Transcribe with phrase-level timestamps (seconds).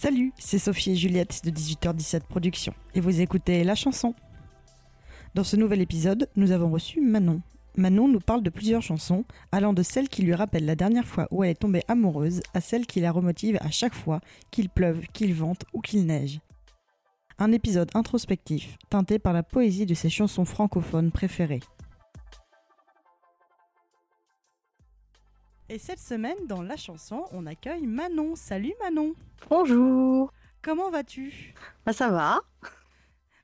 [0.00, 4.14] Salut, c'est Sophie et Juliette de 18h17 Productions et vous écoutez La Chanson.
[5.34, 7.42] Dans ce nouvel épisode, nous avons reçu Manon.
[7.76, 11.26] Manon nous parle de plusieurs chansons, allant de celles qui lui rappellent la dernière fois
[11.32, 14.20] où elle est tombée amoureuse à celles qui la remotivent à chaque fois
[14.52, 16.38] qu'il pleuve, qu'il vente ou qu'il neige.
[17.40, 21.58] Un épisode introspectif, teinté par la poésie de ses chansons francophones préférées.
[25.70, 28.36] Et cette semaine, dans la chanson, on accueille Manon.
[28.36, 29.12] Salut Manon
[29.50, 30.32] Bonjour.
[30.62, 31.52] Comment vas-tu?
[31.84, 32.40] Bah ça va.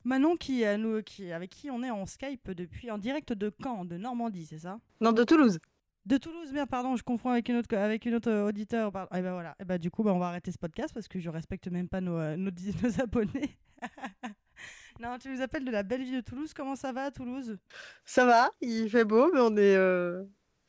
[0.05, 3.53] Manon qui, euh, nous, qui, avec qui on est en Skype depuis, en direct de
[3.63, 4.81] Caen, de Normandie, c'est ça?
[5.03, 5.59] Non, de Toulouse.
[6.07, 8.89] De Toulouse, bien pardon, je confonds avec une autre, avec une autre euh, auditeur.
[9.15, 11.19] Et ben voilà, et ben du coup, bah, on va arrêter ce podcast parce que
[11.19, 12.51] je respecte même pas nos, euh, nos,
[12.83, 13.59] nos abonnés.
[14.99, 16.55] non, tu nous appelles de la belle ville de Toulouse.
[16.55, 17.59] Comment ça va à Toulouse?
[18.07, 20.25] Ça va, il fait beau, mais on est, euh...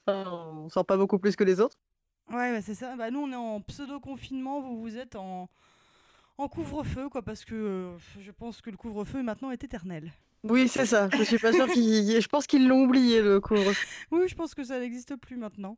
[0.08, 1.78] on sort pas beaucoup plus que les autres.
[2.30, 2.96] Ouais, bah, c'est ça.
[2.96, 4.62] Bah, nous, on est en pseudo confinement.
[4.62, 5.50] Vous, vous êtes en
[6.38, 10.12] en couvre-feu, quoi, parce que euh, je pense que le couvre-feu maintenant est éternel.
[10.44, 11.10] Oui, c'est ça.
[11.18, 12.22] Je suis pas sûre qu'ils.
[12.22, 13.88] Je pense qu'ils l'ont oublié le couvre-feu.
[14.12, 15.78] Oui, je pense que ça n'existe plus maintenant.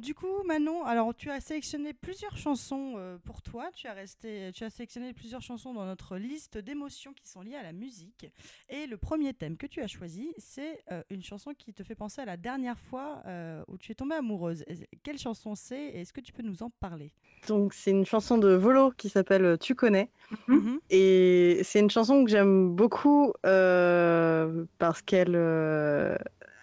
[0.00, 3.68] Du coup, Manon, alors tu as sélectionné plusieurs chansons euh, pour toi.
[3.74, 7.56] Tu as, resté, tu as sélectionné plusieurs chansons dans notre liste d'émotions qui sont liées
[7.56, 8.26] à la musique.
[8.70, 11.94] Et le premier thème que tu as choisi, c'est euh, une chanson qui te fait
[11.94, 14.64] penser à la dernière fois euh, où tu es tombée amoureuse.
[14.68, 17.12] Et quelle chanson c'est et est-ce que tu peux nous en parler?
[17.46, 20.08] Donc, c'est une chanson de Volo qui s'appelle Tu connais.
[20.48, 20.80] Mhm.
[20.88, 25.36] Et c'est une chanson que j'aime beaucoup parce qu'elle.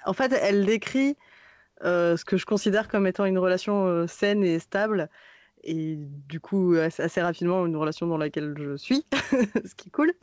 [0.07, 1.26] En fait, elle décrit euh,
[1.81, 5.09] ce que je considère comme étant une relation euh, saine et stable.
[5.63, 9.05] Et du coup, assez, rapidement, une relation dans laquelle je suis,
[9.65, 10.13] ce qui est cool.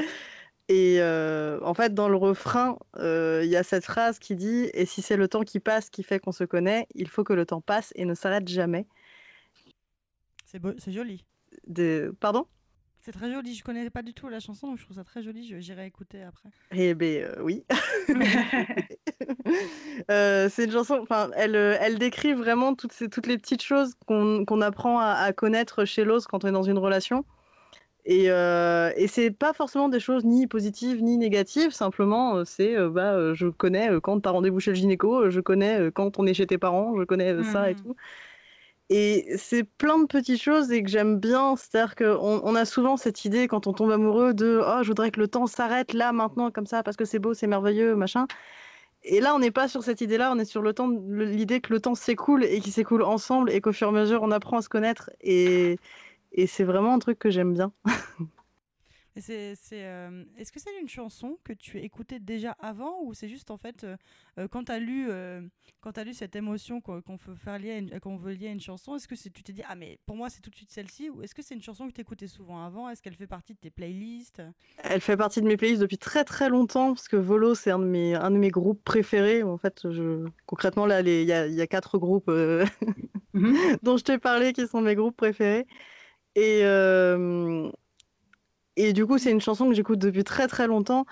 [0.68, 4.86] Et euh, en fait, dans le refrain, il y a cette phrase qui dit Et
[4.86, 7.44] si c'est le temps qui passe qui fait qu'on se connaît, il faut que le
[7.44, 8.86] temps passe et ne s'arrête jamais.
[10.44, 11.24] C'est joli.
[11.66, 12.14] De...
[12.20, 12.46] Pardon?
[13.04, 13.54] C'est très joli.
[13.54, 15.54] Je connais pas du tout la chanson, donc je trouve ça très joli.
[15.60, 16.48] J'irai écouter après.
[16.72, 17.64] Eh ben euh, oui.
[20.10, 20.98] euh, c'est une chanson.
[21.02, 25.00] Enfin, elle, euh, elle décrit vraiment toutes ces, toutes les petites choses qu'on qu apprend
[25.00, 27.26] à, à, connaître chez l'autre quand on est dans une relation.
[28.06, 31.72] Et, euh, et c'est pas forcément des choses ni positives ni négatives.
[31.72, 35.90] Simplement, euh, c'est bah, je connais quand tu as rendez-vous chez le gynéco, je connais
[35.94, 37.82] quand on est chez tes parents, je connais ça et Mhm.
[37.82, 37.96] tout.
[38.96, 41.56] Et c'est plein de petites choses et que j'aime bien.
[41.56, 45.10] C'est-à-dire qu'on on a souvent cette idée quand on tombe amoureux de Oh, je voudrais
[45.10, 48.28] que le temps s'arrête là, maintenant, comme ça, parce que c'est beau, c'est merveilleux, machin.
[49.02, 51.72] Et là, on n'est pas sur cette idée-là, on est sur le temps, l'idée que
[51.72, 54.58] le temps s'écoule et qu'il s'écoule ensemble et qu'au fur et à mesure, on apprend
[54.58, 55.10] à se connaître.
[55.22, 55.76] Et,
[56.32, 57.72] et c'est vraiment un truc que j'aime bien.
[59.16, 63.52] C'est, euh, Est-ce que c'est une chanson que tu écoutais déjà avant ou c'est juste
[63.52, 63.96] en fait euh,
[64.38, 65.40] euh, quand tu as lu euh,
[65.80, 68.50] quand t'as lu cette émotion qu'on, veut faire lier à une, qu'on veut lier à
[68.50, 70.72] une chanson, est-ce que tu t'es dit ah mais pour moi c'est tout de suite
[70.72, 72.88] celle-ci ou est-ce que c'est une chanson que tu écoutais souvent avant?
[72.88, 74.42] Est-ce qu'elle fait partie de tes playlists?
[74.78, 77.78] Elle fait partie de mes playlists depuis très très longtemps parce que Volo c'est un
[77.78, 79.44] de mes un de mes groupes préférés.
[79.44, 82.66] En fait, je concrètement là, il y a, y a quatre groupes euh,
[83.82, 85.66] dont je t'ai parlé qui sont mes groupes préférés.
[86.34, 87.70] Et euh,
[88.76, 91.06] et du coup, c'est une chanson que j'écoute depuis très très longtemps.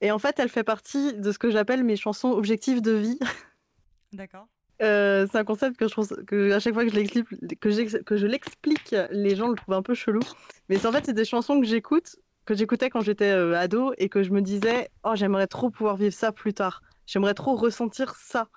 [0.00, 3.18] Et en fait, elle fait partie de ce que j'appelle mes chansons objectifs de vie.
[4.12, 4.48] D'accord.
[4.80, 7.26] Euh, c'est un concept que je trouve que à chaque fois que je l'explique,
[7.60, 10.20] que que je l'explique, les gens le trouvent un peu chelou.
[10.68, 14.08] Mais en fait, c'est des chansons que j'écoute, que j'écoutais quand j'étais euh, ado et
[14.08, 16.82] que je me disais, oh, j'aimerais trop pouvoir vivre ça plus tard.
[17.06, 18.48] J'aimerais trop ressentir ça.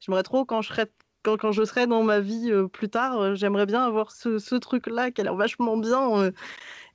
[0.00, 0.84] J'aimerais trop quand je serai,
[1.22, 4.56] quand, quand je serai dans ma vie euh, plus tard, j'aimerais bien avoir ce, ce
[4.56, 6.30] truc-là qui a l'air vachement bien.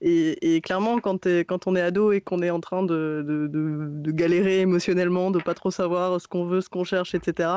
[0.01, 1.25] Et, clairement, quand,
[1.68, 6.19] on est ado et qu'on est en train de galérer émotionnellement, de pas trop savoir
[6.21, 7.50] ce qu'on veut, ce qu'on cherche, etc.,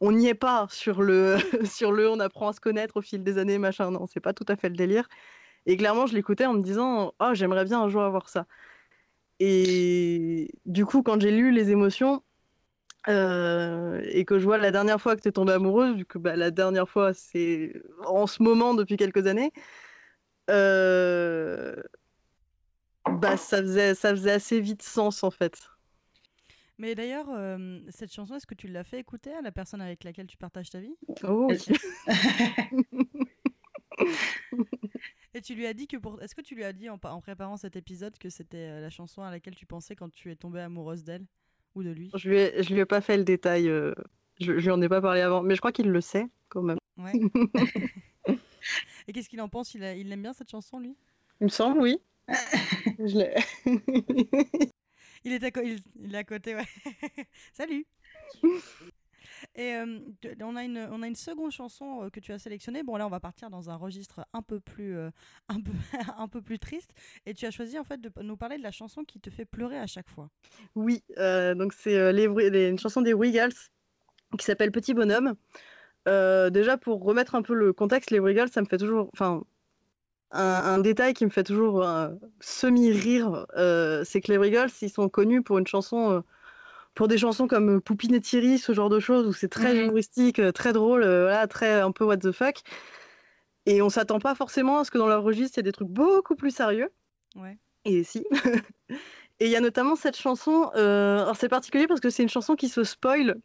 [0.00, 3.22] on n'y est pas sur le, sur le on apprend à se connaître au fil
[3.24, 3.90] des années, machin.
[3.90, 5.08] Non, c'est pas tout à fait le délire.
[5.66, 8.46] Et clairement, je l'écoutais en me disant Oh, j'aimerais bien un jour avoir ça.
[9.40, 12.22] Et du coup, quand j'ai lu Les émotions,
[13.08, 16.18] euh, et que je vois la dernière fois que tu es tombée amoureuse, vu que
[16.18, 17.72] bah, la dernière fois, c'est
[18.06, 19.52] en ce moment depuis quelques années,
[20.48, 21.74] euh,
[23.06, 25.58] bah, ça, faisait, ça faisait assez vite sens en fait.
[26.78, 30.04] Mais d'ailleurs, euh, cette chanson, est-ce que tu l'as fait écouter à la personne avec
[30.04, 30.94] laquelle tu partages ta vie?
[31.24, 31.58] Oh oui.
[35.34, 36.22] Et tu lui as dit que pour.
[36.22, 39.22] Est-ce que tu lui as dit en, en préparant cet épisode que c'était la chanson
[39.22, 41.26] à laquelle tu pensais quand tu es tombée amoureuse d'elle
[41.74, 42.10] ou de lui?
[42.14, 43.68] Je lui ai, je lui ai pas fait le détail.
[43.68, 43.92] euh,
[44.40, 46.62] Je, je lui en ai pas parlé avant, mais je crois qu'il le sait quand
[46.62, 46.78] même.
[46.96, 47.12] Ouais.
[49.08, 49.74] Et qu'est-ce qu'il en pense?
[49.74, 50.94] Il a- il aime bien cette chanson, lui?
[51.40, 51.98] Il me semble, oui.
[52.98, 53.34] je l'ai.
[55.24, 56.64] Il est à, co- il, il est à côté, ouais.
[57.52, 57.84] Salut
[59.56, 59.98] Et euh,
[60.42, 62.84] on, a une, on a une seconde chanson euh, que tu as sélectionnée.
[62.84, 65.10] Bon, là, on va partir dans un registre un peu plus, euh,
[65.48, 65.72] un peu,
[66.16, 66.94] un peu plus triste.
[67.26, 69.44] Et tu as choisi, en fait, de nous parler de la chanson qui te fait
[69.44, 70.30] pleurer à chaque fois.
[70.76, 73.52] Oui, euh, donc c'est les, Bru- les- une chanson des Wiggles
[74.38, 75.34] qui s'appelle Petit Bonhomme.
[76.08, 79.10] Euh, déjà, pour remettre un peu le contexte, les Wiggles, ça me fait toujours.
[79.14, 79.44] Enfin,
[80.32, 82.10] un, un détail qui me fait toujours euh,
[82.40, 86.22] semi-rire, euh, c'est que les Wiggles, ils sont connus pour une chanson.
[86.94, 89.82] pour des chansons comme Poupine et Thierry, ce genre de choses, où c'est très Mhm.
[89.84, 92.62] humoristique, très drôle, voilà, très un peu what the fuck.
[93.66, 95.72] Et on s'attend pas forcément à ce que dans leur registre, il y a des
[95.72, 96.90] trucs beaucoup plus sérieux.
[97.36, 97.58] Ouais.
[97.84, 98.24] Et si.
[99.40, 100.70] Et il y a notamment cette chanson.
[100.76, 103.36] euh, alors c'est particulier parce que c'est une chanson qui se spoil.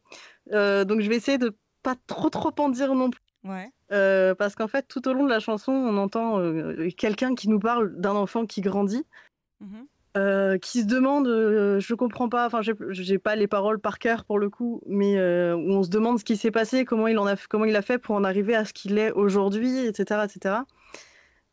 [0.53, 3.21] euh, donc je vais essayer de pas trop trop en dire non plus.
[3.43, 3.69] Ouais.
[3.91, 7.49] Euh, parce qu'en fait, tout au long de la chanson, on entend euh, quelqu'un qui
[7.49, 9.05] nous parle d'un enfant qui grandit,
[9.61, 9.85] Mhm.
[10.17, 14.39] euh, qui se demande, je comprends pas, enfin j'ai- pas les paroles par cœur pour
[14.39, 15.15] le coup, mais
[15.53, 17.81] où on se demande ce qui s'est passé, comment il en a, comment il a
[17.81, 20.55] fait pour en arriver à ce qu'il est aujourd'hui, etc., etc.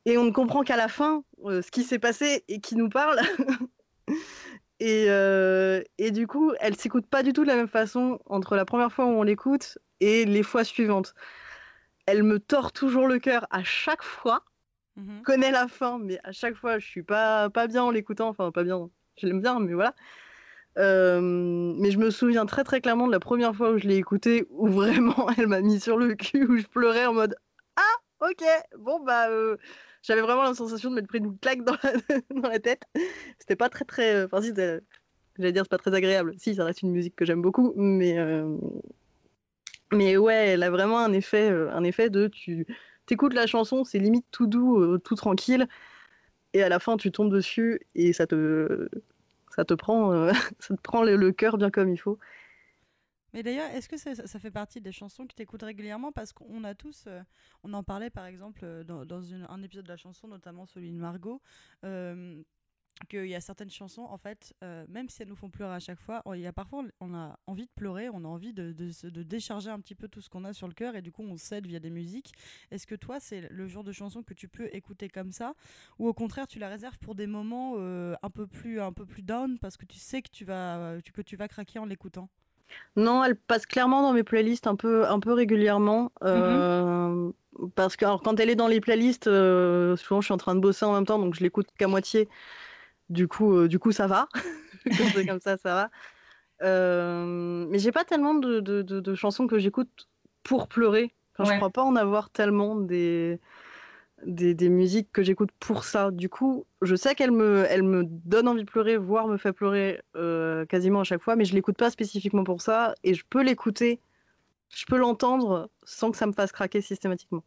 [0.06, 3.20] Et on ne comprend qu'à la fin ce qui s'est passé et qui nous parle.
[4.80, 8.56] et, euh, et du coup, elle s'écoute pas du tout de la même façon entre
[8.56, 11.14] la première fois où on l'écoute et les fois suivantes.
[12.06, 14.44] Elle me tord toujours le cœur à chaque fois.
[15.18, 18.28] Je connais la fin, mais à chaque fois, je suis pas, pas bien en l'écoutant.
[18.28, 18.90] Enfin, pas bien.
[19.16, 19.94] Je l'aime bien, mais voilà.
[20.78, 23.96] Euh, mais je me souviens très très clairement de la première fois où je l'ai
[23.96, 27.36] écoutée, où vraiment elle m'a mis sur le cul, où je pleurais en mode
[27.76, 27.96] Ah,
[28.28, 28.44] ok,
[28.78, 29.28] bon bah.
[29.30, 29.56] euh,
[30.02, 31.76] J'avais vraiment la sensation de m'être pris une claque dans
[32.48, 32.82] la, tête.
[33.38, 34.14] C'était pas très très.
[34.14, 34.52] euh, Enfin, si,
[35.36, 36.34] j'allais dire, c'est pas très agréable.
[36.38, 38.18] Si, ça reste une musique que j'aime beaucoup, mais.
[38.18, 38.56] euh,
[39.92, 42.28] Mais ouais, elle a vraiment un effet, euh, un effet de.
[42.28, 42.66] Tu
[43.06, 45.66] t'écoutes la chanson, c'est limite tout doux, tout tranquille,
[46.54, 48.88] et à la fin, tu tombes dessus et ça te.
[49.56, 50.30] Ça te prend,
[50.60, 52.18] ça te prend le cœur bien comme il faut.
[53.32, 56.12] Mais d'ailleurs, est-ce que ça, fait partie des chansons que tu écoutes régulièrement?
[56.12, 57.22] Parce qu'on a tous, euh,
[57.62, 60.96] on en parlait par exemple euh, dans, un épisode de la chanson, notamment celui de
[60.96, 61.40] Margot,
[63.08, 65.78] qu'il y a certaines chansons, en fait, euh, même si elles nous font pleurer à
[65.78, 68.72] chaque fois, il y a parfois on a envie de pleurer, on a envie de,
[69.22, 71.36] décharger un petit peu tout ce qu'on a sur le cœur et du coup on
[71.36, 72.32] cède via des musiques.
[72.70, 75.54] Est-ce que toi, c'est le genre de chanson que tu peux écouter comme ça?
[75.98, 79.22] Ou au contraire tu la réserves pour des moments un peu plus un peu plus
[79.22, 82.28] down parce que tu sais que tu vas que tu vas craquer en l'écoutant?
[82.96, 86.12] Non, elle passe clairement dans mes playlists un peu, un peu régulièrement.
[86.24, 87.30] euh,
[87.74, 90.54] Parce que alors, quand elle est dans les playlists, euh, souvent je suis en train
[90.54, 92.28] de bosser en même temps, donc je l'écoute qu'à moitié.
[93.08, 94.28] Du coup, euh, du coup, ça va.
[95.14, 95.90] C'est comme ça, ça va.
[97.26, 100.08] Mais j'ai pas tellement de, de- de- de chansons que j'écoute
[100.42, 101.14] pour pleurer.
[101.34, 101.56] Enfin, Je Ouais.
[101.56, 103.40] crois pas en avoir tellement des,
[104.26, 106.10] des, musiques que j'écoute pour ça.
[106.10, 109.52] Du coup, je sais qu'elle me, elle me donne envie de pleurer, voire me fait
[109.52, 112.94] pleurer euh, quasiment à chaque fois, mais je l'écoute pas spécifiquement pour ça.
[113.04, 114.00] Et je peux l'écouter,
[114.70, 117.44] je peux l'entendre sans que ça me fasse craquer systématiquement.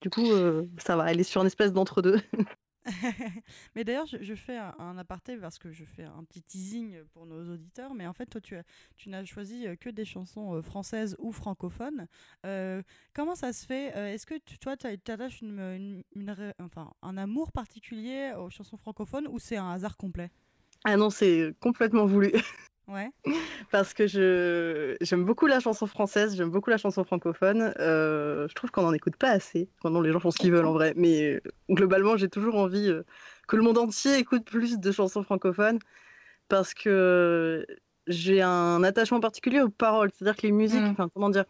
[0.00, 2.20] Du coup, euh, ça va, elle est sur une espèce d'entre-deux.
[3.74, 7.52] mais d'ailleurs, je, fais un, aparté parce que je fais un petit teasing pour nos
[7.52, 7.94] auditeurs.
[7.94, 8.64] Mais en fait, toi, tu, as-
[8.96, 12.06] tu n'as choisi euh, que des chansons euh, françaises ou francophones.
[12.44, 12.82] Euh,
[13.14, 16.02] comment ça se fait Est-ce que toi, tu attaches une,
[16.60, 20.30] enfin, un amour particulier aux chansons francophones ou c'est un hasard complet?
[20.84, 22.32] Ah non, c'est complètement voulu.
[22.88, 23.10] Ouais.
[23.72, 27.72] Parce que je j'aime beaucoup la chanson française, j'aime beaucoup la chanson francophone.
[27.78, 29.68] Euh, je trouve qu'on n'en écoute pas assez.
[29.84, 31.40] Non, les gens font ce qu'ils veulent en vrai, mais euh,
[31.70, 33.02] globalement, j'ai toujours envie euh,
[33.48, 35.78] que le monde entier écoute plus de chansons francophones
[36.48, 37.66] parce que
[38.06, 40.10] j'ai un attachement particulier aux paroles.
[40.14, 40.90] C'est-à-dire que les musiques, Mm.
[40.90, 41.44] enfin, comment dire,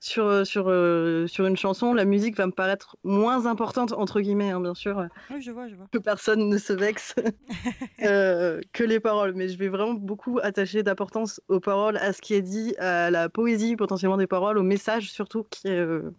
[0.00, 4.20] sur, euh, sur, euh, sur une chanson, la musique va me paraître moins importante, entre
[4.20, 5.86] guillemets, hein, bien sûr, Oui, je vois, je vois.
[5.90, 7.14] que personne ne se vexe
[8.02, 9.32] euh, que les paroles.
[9.34, 13.10] Mais je vais vraiment beaucoup attacher d'importance aux paroles, à ce qui est dit, à
[13.10, 15.72] la poésie potentiellement des paroles, au message surtout, qui est.
[15.80, 16.14] euh,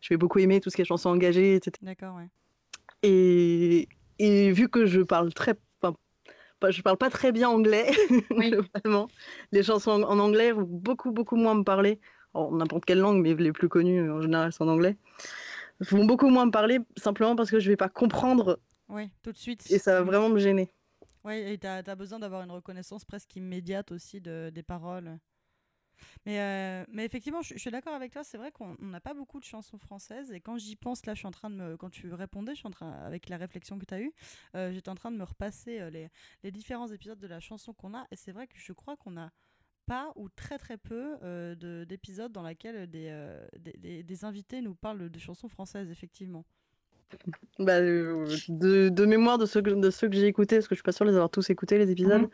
[0.00, 1.72] Je vais beaucoup aimer tout ce qui est chansons engagées, etc.
[1.82, 2.28] D'accord, ouais.
[3.02, 5.54] Et, et vu que je parle très,
[6.68, 7.90] je parle pas très bien anglais,
[8.30, 9.08] globalement,
[9.52, 12.00] les chansons en anglais vont beaucoup, beaucoup moins me parler.
[12.52, 14.96] N'importe quelle langue, mais les plus connues en général sont en anglais.
[15.80, 18.58] Vont beaucoup moins me parler simplement parce que je vais pas comprendre.
[18.88, 19.70] Oui, tout de suite.
[19.70, 20.70] Et ça va vraiment me gêner.
[21.24, 25.18] Oui, et tu as, besoin d'avoir une reconnaissance presque immédiate aussi de, des paroles.
[26.24, 28.22] Mais, euh, mais effectivement, je, suis d'accord avec toi.
[28.22, 30.30] C'est vrai qu'on n'a pas beaucoup de chansons françaises.
[30.32, 31.76] Et quand j'y pense, là, je suis en train de me.
[31.76, 34.12] Quand tu répondais, je suis en train, avec la réflexion que tu as eue,
[34.54, 36.08] euh, j'étais en train de me repasser euh, les,
[36.42, 38.06] les, différents épisodes de la chanson qu'on a.
[38.10, 39.30] Et c'est vrai que je crois qu'on a
[39.86, 41.16] pas ou très très peu
[41.86, 43.10] d'épisodes dans lesquels des,
[43.58, 46.44] des, des, invités nous parlent de chansons françaises, effectivement.
[47.58, 50.80] Bah, de, de, mémoire de ceux que, de ceux que j'ai écoutés, parce que je
[50.80, 52.22] suis pas sûre de les avoir tous écoutés, les épisodes.
[52.22, 52.30] Mhm.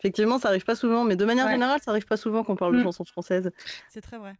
[0.00, 2.74] Effectivement, ça arrive pas souvent, mais de manière générale, ça arrive pas souvent qu'on parle
[2.74, 2.84] de mm.
[2.84, 3.50] chansons françaises.
[3.88, 4.34] C'est très vrai.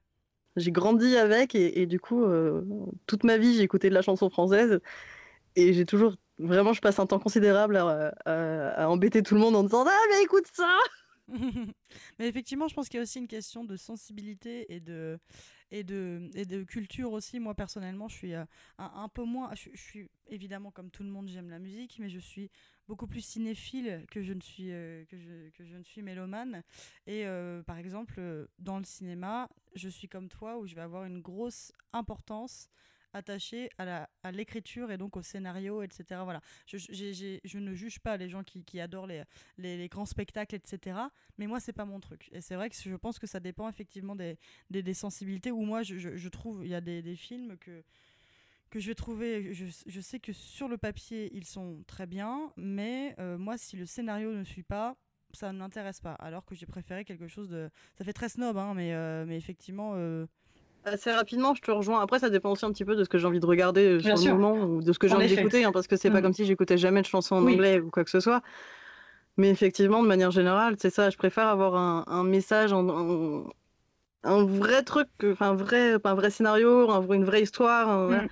[0.56, 2.62] J'ai grandi avec et, du coup, euh,
[3.06, 4.80] toute ma vie, j'ai écouté de la chanson française
[5.56, 9.62] et j'ai toujours, vraiment, je passe un temps considérable à, embêter tout le monde en
[9.62, 10.76] disant Ah, mais écoute ça
[12.18, 15.18] Mais effectivement, je pense qu'il y a aussi une question de sensibilité et de,
[15.70, 17.40] et de, et de culture aussi.
[17.40, 18.44] Moi, personnellement, je suis euh,
[18.78, 19.54] un, peu moins.
[19.54, 22.50] je, suis évidemment, comme tout le monde, j'aime la musique, mais je suis
[22.86, 26.62] beaucoup plus cinéphile que je ne suis, euh, que je, que je ne suis mélomane.
[27.06, 28.20] Et euh, par exemple,
[28.58, 32.68] dans le cinéma, je suis comme toi où je vais avoir une grosse importance
[33.14, 36.20] attachée à l'écriture et donc au scénario, etc.
[36.24, 36.40] Voilà.
[36.66, 39.08] Je, ne juge pas les gens qui, adorent
[39.56, 40.98] les, grands spectacles, etc.
[41.38, 42.28] Mais moi, c'est pas mon truc.
[42.32, 45.50] Et c'est vrai que je pense que ça dépend effectivement des, sensibilités.
[45.50, 47.82] Où moi, je, trouve, il y a des, films que
[48.70, 49.54] que je vais trouver.
[49.54, 53.86] Je, sais que sur le papier, ils sont très bien, mais euh, moi, si le
[53.86, 54.96] scénario ne suit pas,
[55.32, 56.14] ça ne m'intéresse pas.
[56.14, 57.70] Alors que j'ai préféré quelque chose de.
[57.96, 59.92] Ça fait très snob, hein, mais, euh, effectivement.
[59.94, 60.26] Euh,
[60.84, 62.00] Assez rapidement, je te rejoins.
[62.00, 64.14] Après, ça dépend aussi un petit peu de ce que j'ai envie de regarder sur
[64.16, 66.22] le moment ou de ce que j'ai envie d'écouter, hein, parce que c'est pas mm.
[66.22, 68.42] comme si j'écoutais jamais de chansons en anglais ou quoi que ce soit.
[69.36, 71.10] Mais effectivement, de manière générale, c'est ça.
[71.10, 73.46] Je préfère avoir un, un message, en,
[74.22, 75.08] un vrai truc,
[75.40, 78.08] un vrai, un vrai scénario, un, une vraie histoire.
[78.08, 78.28] Mm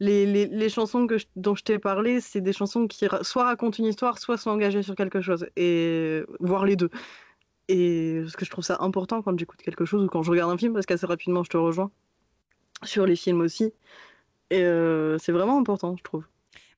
[0.00, 3.78] les, les, les chansons que dont je t'ai parlé, c'est des chansons qui soit racontent
[3.78, 6.90] une histoire, soit sont engagées sur quelque chose, et voir les deux.
[7.68, 10.50] Et parce que je trouve ça important quand j'écoute quelque chose ou quand je regarde
[10.50, 11.90] un film, parce qu'assez rapidement je te rejoins
[12.82, 13.72] sur les films aussi.
[14.50, 16.26] Et euh, c'est vraiment important, je trouve.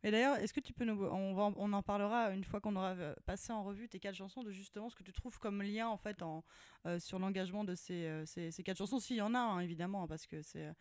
[0.02, 1.04] Mais d'ailleurs, est-ce que tu peux nous.
[1.04, 4.14] On, va, on en parlera une fois qu'on aura euh, passé en revue tes quatre
[4.16, 6.42] chansons, de justement ce que tu trouves comme lien en fait en,
[6.87, 8.99] euh, sur l'engagement de ces, ces, ces, quatre chansons.
[8.99, 10.73] S'il y en a, hein, évidemment, parce que c'est.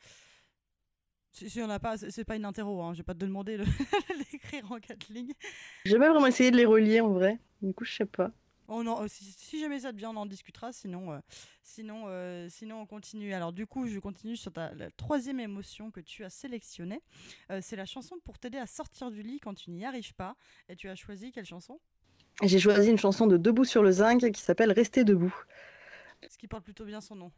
[1.32, 2.94] Si, on a pas, c'est pas une interro, hein.
[2.94, 3.64] je vais pas te demander de
[4.32, 5.34] l'écrire en quatre lignes.
[5.86, 8.32] J'ai pas vraiment essayé de les relier en vrai, du coup je sais pas.
[9.08, 10.72] Si, jamais ça te vient, on en discutera.
[10.72, 11.20] Sinon, euh,
[11.64, 13.34] sinon, euh, sinon, on continue.
[13.34, 17.02] Alors, du coup, je continue sur ta, la troisième émotion que tu as sélectionnée.
[17.52, 20.36] Euh, c'est la chanson pour t'aider à sortir du lit quand tu n'y arrives pas.
[20.68, 21.80] Et tu as choisi quelle chanson?
[22.44, 25.36] J'ai choisi une chanson de Debout sur le zinc qui s'appelle Rester debout.
[26.30, 27.32] Ce qui porte plutôt bien son nom.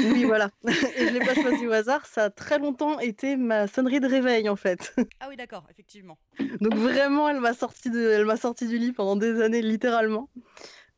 [0.00, 0.50] Oui, voilà.
[0.96, 2.06] Et je l'ai pas choisi au hasard.
[2.06, 4.94] Ça a très longtemps été ma sonnerie de réveil, en fait.
[5.20, 6.18] Ah oui, d'accord, effectivement.
[6.60, 8.00] Donc vraiment, elle m'a sorti, de...
[8.00, 10.28] elle m'a sorti du lit pendant des années, littéralement.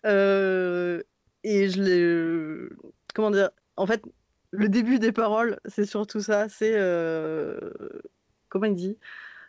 [0.06, 1.02] Euh,
[1.44, 2.68] et je l'ai...
[3.14, 4.02] Comment dire En fait,
[4.50, 6.48] le début des paroles, c'est surtout ça.
[6.48, 6.74] C'est...
[6.74, 7.58] Euh...
[8.48, 8.98] Comment il dit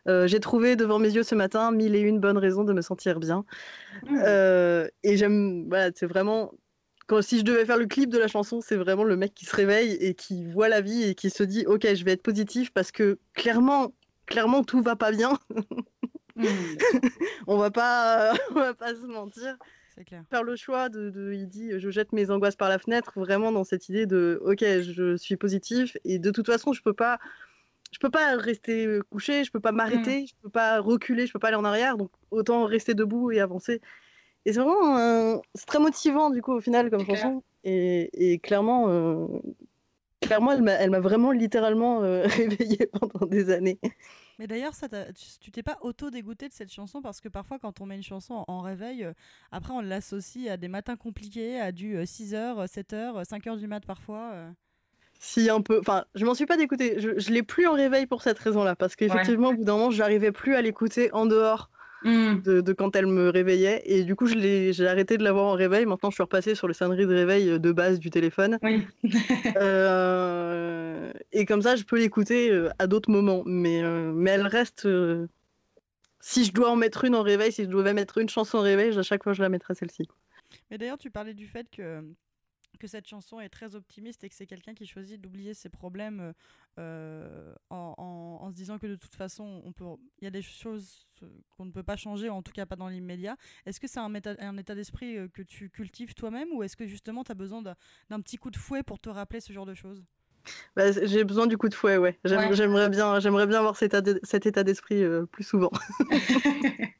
[0.07, 2.81] euh, j'ai trouvé devant mes yeux ce matin mille et une bonnes raisons de me
[2.81, 3.45] sentir bien.
[4.07, 4.19] Mmh.
[4.25, 6.51] Euh, et j'aime, voilà, c'est vraiment
[7.21, 9.55] si je devais faire le clip de la chanson, c'est vraiment le mec qui se
[9.55, 12.71] réveille et qui voit la vie et qui se dit ok, je vais être positif
[12.71, 13.93] parce que clairement,
[14.25, 15.37] clairement tout va pas bien.
[16.35, 16.45] Hmm.
[17.47, 19.57] on va pas, on va pas se mentir.
[19.95, 20.23] C'est clair.
[20.29, 23.65] Faire le choix de, il dit, je jette mes angoisses par la fenêtre, vraiment dans
[23.65, 27.19] cette idée de ok, je suis positif et de toute façon, je peux pas,
[27.91, 30.27] je peux pas rester couché, je peux pas m'arrêter, hmm.
[30.27, 33.41] je peux pas reculer, je peux pas aller en arrière, donc autant rester debout et
[33.41, 33.81] avancer.
[34.45, 37.43] Et c'est vraiment c'est très motivant du coup au final comme chanson.
[37.63, 39.27] Et, et, clairement, euh...
[40.19, 43.79] clairement, elle m'a vraiment littéralement euh, réveillée pendant des années.
[44.39, 44.87] Mais d'ailleurs, ça
[45.39, 47.01] tu t'es pas auto-dégoûté de cette chanson?
[47.01, 49.13] Parce que parfois, quand on met une chanson en réveil, euh,
[49.51, 54.31] après on l'associe à des matins compliqués, à du 6h, 7h, 5h du mat parfois.
[54.33, 54.49] Euh.
[55.19, 55.79] Si, un peu.
[55.79, 56.99] Enfin, je m'en suis pas dégoûtée.
[56.99, 59.91] Je, je l'ai plus en réveil pour cette raison-là parce qu'effectivement, au bout d'un moment,
[59.91, 61.69] j'arrivais plus à l'écouter en dehors
[62.03, 62.41] Mm.
[62.41, 63.81] de, quand elle me réveillait.
[63.85, 65.85] Et du coup, j'ai arrêté de l'avoir en réveil.
[65.85, 68.57] Maintenant, je suis repassée sur les sonneries de réveil de base du téléphone.
[69.57, 73.43] Euh, et comme ça, je peux l'écouter euh, à d'autres moments.
[73.45, 74.87] Mais, euh, mais elle reste.
[76.19, 78.61] si je dois en mettre une en réveil, si je devais mettre une chanson en
[78.61, 80.07] réveil, à chaque fois, je la mettrais celle-ci.
[80.69, 82.03] Mais d'ailleurs, tu parlais du fait que
[82.81, 86.33] que cette chanson est très optimiste et que c'est quelqu'un qui choisit d'oublier ses problèmes
[86.79, 89.85] euh, en, se disant que de toute façon, on peut,
[90.19, 91.07] il y a des choses
[91.55, 93.37] qu'on ne peut pas changer, en tout cas pas dans l'immédiat.
[93.67, 97.23] Est-ce que c'est un, un, état d'esprit que tu cultives toi-même ou est-ce que justement
[97.23, 100.03] tu as besoin d'un petit coup de fouet pour te rappeler ce genre de choses?
[100.75, 102.17] Bah, j'ai besoin du coup de fouet, ouais.
[102.25, 105.71] J'aimerais bien, j'aimerais bien avoir cet état d'esprit plus souvent.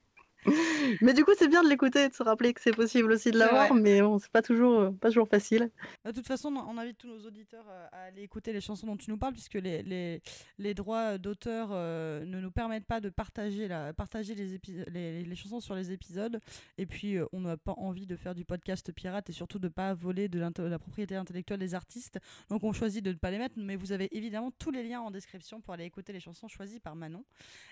[1.01, 3.31] mais du coup, c'est bien de l'écouter et de se rappeler que c'est possible aussi
[3.31, 5.69] de l'avoir, mais bon, c'est pas toujours, euh, pas toujours facile.
[6.05, 8.97] De toute façon, on invite tous nos auditeurs euh, à aller écouter les chansons dont
[8.97, 10.21] tu nous parles, puisque les, les,
[10.57, 15.35] les droits d'auteur euh, ne nous permettent pas de partager, la, partager les, les, les,
[15.35, 16.39] chansons sur les épisodes.
[16.77, 19.93] Et puis, on n'a pas envie de faire du podcast pirate et surtout de pas
[19.93, 22.19] voler de, la propriété intellectuelle des artistes.
[22.49, 25.01] Donc, on choisit de ne pas les mettre, mais vous avez évidemment tous les liens
[25.01, 27.23] en description pour aller écouter les chansons choisies par Manon.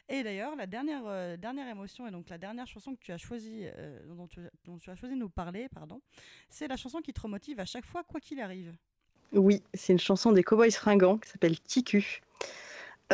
[0.07, 3.65] Et d'ailleurs, la dernière, dernière émotion et donc la dernière chanson que tu as choisi,
[3.65, 4.39] euh, dont, tu,
[4.89, 6.01] as choisi de nous parler, pardon,
[6.49, 8.73] c'est la chanson qui te remotive à chaque fois, quoi qu'il arrive.
[9.31, 12.21] Oui, c'est une chanson des Cowboys fringants qui s'appelle Ticu.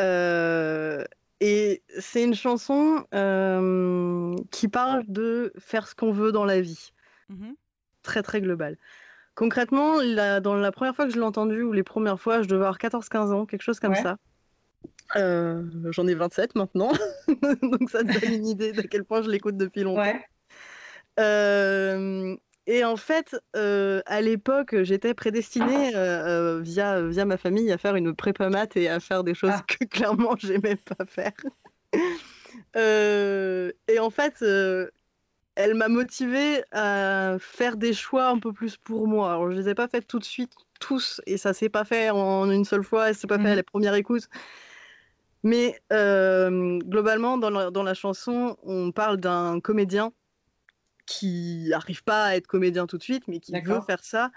[0.00, 1.04] Euh,
[1.40, 6.92] et c'est une chanson euh, qui parle de faire ce qu'on veut dans la vie.
[7.30, 7.54] Mm-hmm.
[8.02, 8.78] Très, très global.
[9.34, 9.96] Concrètement,
[10.40, 12.78] dans la première fois que je l'ai entendue, ou les premières fois, je devais avoir
[12.78, 14.16] 14-15 ans, quelque chose comme ça.
[15.16, 16.92] Euh, j'en ai 27 maintenant,
[17.62, 20.18] donc ça te donne une idée d'à quel point je l'écoute depuis longtemps.
[21.18, 25.90] Euh, et en fait, euh, à l'époque, j'étais prédestinée
[26.62, 29.64] via, via ma famille à faire une prépa maths et à faire des choses ah.
[29.66, 31.32] que clairement j'aimais pas faire.
[33.88, 34.44] et en fait,
[35.56, 39.30] elle m'a motivée à faire des choix un peu plus pour moi.
[39.30, 42.10] Alors, je les ai pas faites tout de suite, tous, et ça s'est pas fait
[42.10, 43.56] en une seule fois, et s'est pas fait à mhm.
[43.56, 44.28] la première écoute.
[45.46, 50.12] Mais euh, globalement, dans la, dans la, chanson, on parle d'un comédien
[51.06, 54.32] qui n'arrive pas à être comédien tout de suite, mais qui veut faire ça,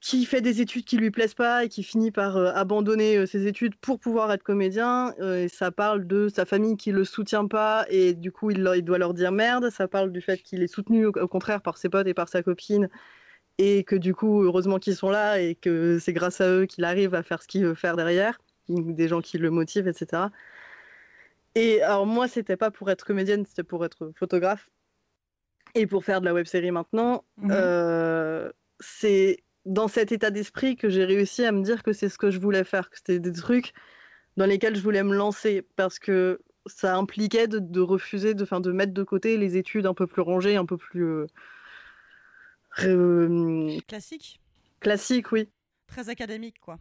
[0.00, 3.26] qui fait des études qui lui plaisent pas et qui finit par euh, abandonner euh,
[3.26, 5.12] ses études pour pouvoir être comédien.
[5.20, 8.82] et ça parle de sa famille qui le soutient pas et du coup il, il
[8.84, 9.68] doit leur dire merde.
[9.68, 12.30] Ça parle du fait qu'il est soutenu au, au, contraire par ses potes et par
[12.30, 12.88] sa copine
[13.58, 16.84] et que du coup heureusement qu'ils sont là et que c'est grâce à eux qu'il
[16.84, 18.38] arrive à faire ce qu'il veut faire derrière
[18.68, 20.24] des gens qui le motivent, etc.
[21.54, 24.68] Et alors moi, c'était pas pour être comédienne, c'était pour être photographe
[25.74, 27.24] et pour faire de la web série maintenant.
[27.38, 27.50] Mhm.
[27.52, 32.18] Euh, c'est dans cet état d'esprit que j'ai réussi à me dire que c'est ce
[32.18, 33.72] que je voulais faire, que c'était des trucs
[34.36, 38.72] dans lesquels je voulais me lancer parce que ça impliquait de, refuser, de, fin, de
[38.72, 41.26] mettre de côté les études un peu plus rangées, un peu plus euh,
[42.84, 44.40] euh, classique.
[44.80, 45.48] Classique, oui.
[45.86, 46.78] Très académique, quoi.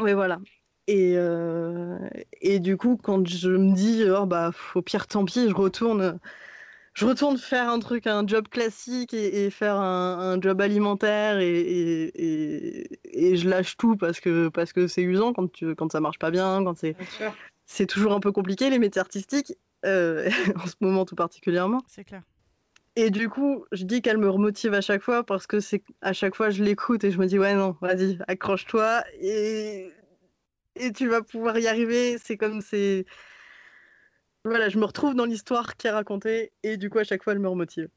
[0.00, 0.40] Oui, voilà.
[0.88, 1.98] Et, euh,
[2.40, 6.20] et du coup, quand je me dis, oh, bah, au pire, tant pis, je retourne,
[6.94, 12.98] je retourne faire un truc, un job classique et, faire un, job alimentaire et, et,
[13.04, 16.18] et, je lâche tout parce que parce que c'est usant quand, tu, quand ça marche
[16.18, 16.96] pas bien, quand c'est.
[17.68, 19.52] C'est toujours un peu compliqué, les métiers artistiques,
[19.84, 21.82] euh, en ce moment tout particulièrement.
[21.88, 22.22] C'est clair.
[22.94, 26.12] Et du coup, je dis qu'elle me remotive à chaque fois parce que c'est à
[26.14, 29.90] chaque fois je l'écoute et je me dis ouais non, vas-y, accroche-toi et
[30.76, 32.18] et tu vas pouvoir y arriver.
[32.18, 33.06] C'est comme c'est.
[34.44, 37.32] Voilà, je me retrouve dans l'histoire qui est racontée et du coup, à chaque fois,
[37.32, 37.88] elle me remotive.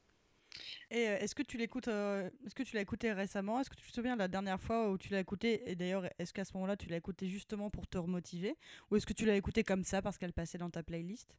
[0.91, 3.59] Et euh, est-ce que tu l'écoutes euh, Est-ce que tu l'as écouté récemment?
[3.59, 5.69] Est-ce que tu te souviens de la dernière fois où tu l'as écouté?
[5.69, 8.55] Et d'ailleurs, est-ce qu'à ce, moment-là, tu l'as écouté justement pour te remotiver?
[8.89, 11.35] Ou est-ce que tu l'as écouté comme ça parce qu'elle passait dans ta playlist?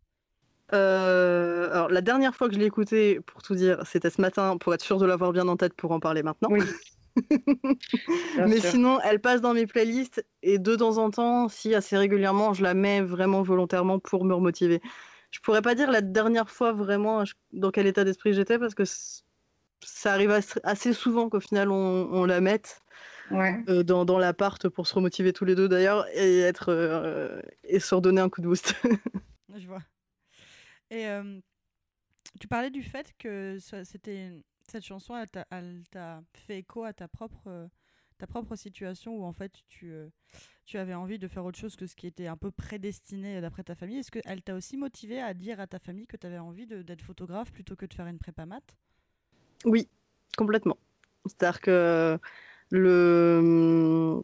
[0.72, 4.56] Euh, alors, la dernière fois que je l'ai écouté, pour tout dire, c'était ce matin,
[4.56, 6.48] pour être sûr de l'avoir bien en tête pour en parler maintenant.
[6.50, 6.60] Oui.
[8.48, 12.54] Mais sinon, elle passe dans mes playlists et de temps en temps, si assez régulièrement,
[12.54, 14.80] je la mets vraiment volontairement pour me remotiver.
[15.30, 18.84] Je pourrais pas dire la dernière fois vraiment dans quel état d'esprit j'étais parce que
[19.84, 22.82] ça arrive assez souvent qu'au final on, la mette
[23.32, 27.78] euh, dans, dans l'appart pour se remotiver tous les deux d'ailleurs et être euh, et
[27.78, 28.74] se redonner un coup de boost.
[29.56, 29.82] je vois.
[30.90, 31.40] Et euh,
[32.40, 34.32] tu parlais du fait que c'était
[34.70, 35.14] cette chanson,
[35.50, 37.66] elle t'a fait écho à ta propre, euh,
[38.18, 40.08] ta propre situation où en fait tu, euh,
[40.64, 43.64] tu avais envie de faire autre chose que ce qui était un peu prédestiné d'après
[43.64, 43.98] ta famille.
[43.98, 47.02] Est-ce qu'elle t'a aussi motivé à dire à ta famille que tu avais envie d'être
[47.02, 48.76] photographe plutôt que de faire une prépa maths
[49.64, 49.88] Oui,
[50.36, 50.78] complètement.
[51.26, 52.18] C'est-à-dire que
[52.70, 54.22] le...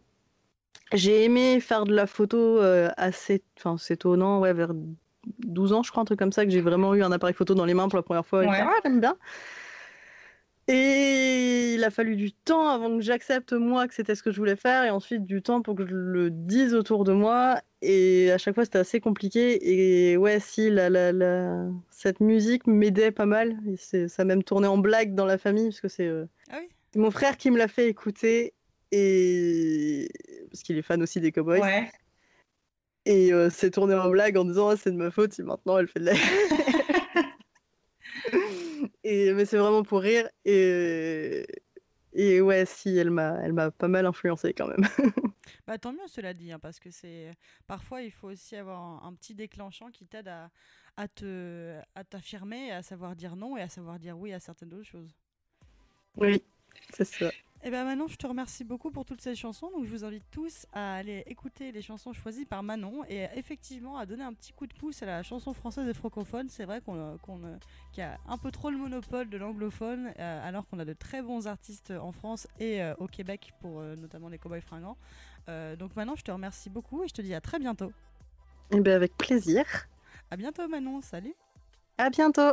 [0.92, 4.72] j'ai aimé faire de la photo euh, assez, enfin c'est étonnant, ouais, vers
[5.40, 7.54] 12 ans je crois, un truc comme ça, que j'ai vraiment eu un appareil photo
[7.54, 8.40] dans les mains pour la première fois.
[8.40, 8.46] Ouais.
[8.46, 9.16] Et ah, j'aime bien.
[10.68, 14.38] Et il a fallu du temps avant que j'accepte moi que c'était ce que je
[14.38, 17.60] voulais faire, et ensuite du temps pour que je le dise autour de moi.
[17.82, 20.10] Et à chaque fois, c'était assez compliqué.
[20.10, 21.68] Et ouais, si, la, la, la...
[21.90, 23.56] cette musique m'aidait pas mal.
[23.68, 26.58] Et ça a même tourné en blague dans la famille, parce que c'est euh, ah
[26.96, 28.54] mon frère qui me l'a fait écouter.
[28.90, 30.08] et
[30.50, 31.60] parce qu'il est fan aussi des cowboys.
[31.60, 31.90] Ouais.
[33.04, 35.78] Et euh, c'est tourné en blague en disant ah, c'est de ma faute si maintenant
[35.78, 36.14] elle fait de la.
[39.04, 41.46] et mais c'est vraiment pour rire et
[42.12, 44.86] et ouais si elle m'a elle m'a pas mal influencé quand même.
[45.66, 49.08] Bah, tant mieux, cela dit, hein, parce que c'est parfois il faut aussi avoir un,
[49.08, 50.50] un petit déclenchant qui t'aide à,
[50.96, 54.72] à te à t'affirmer, à savoir dire non et à savoir dire oui à certaines
[54.74, 55.14] autres choses.
[56.16, 56.42] oui,
[56.90, 57.32] c'est ça.
[57.66, 59.72] Et ben Manon, je te remercie beaucoup pour toutes ces chansons.
[59.72, 63.96] Donc je vous invite tous à aller écouter les chansons choisies par Manon et effectivement
[63.96, 66.48] à donner un petit coup de pouce à la chanson française et francophone.
[66.48, 67.16] C'est vrai qu'on a
[68.28, 71.90] un peu trop le monopole de l'anglophone, euh, alors qu'on a de très bons artistes
[71.90, 74.96] en France et euh, au Québec pour euh, notamment les Cowboys Fringants.
[75.76, 77.90] Donc Manon, je te remercie beaucoup et je te dis à très bientôt.
[78.70, 79.64] Et ben avec plaisir.
[80.30, 81.34] À bientôt Manon, salut.
[81.98, 82.52] À bientôt.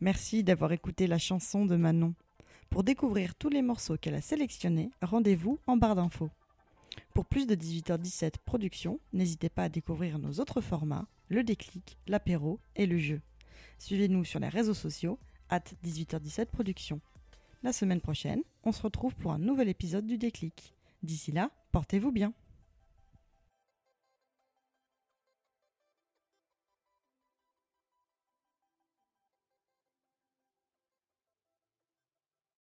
[0.00, 2.14] Merci d'avoir écouté la chanson de Manon.
[2.70, 6.30] Pour découvrir tous les morceaux qu'elle a sélectionnés, rendez-vous en barre d'infos.
[7.14, 12.60] Pour plus de 18h17 production, n'hésitez pas à découvrir nos autres formats, le déclic, l'apéro
[12.76, 13.20] et le jeu.
[13.80, 15.18] Suivez-nous sur les réseaux sociaux,
[15.50, 17.00] at 18h17 production.
[17.64, 20.74] La semaine prochaine, on se retrouve pour un nouvel épisode du déclic.
[21.02, 22.32] D'ici là, portez-vous bien.